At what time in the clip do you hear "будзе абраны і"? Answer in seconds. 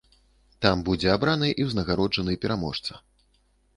0.87-1.67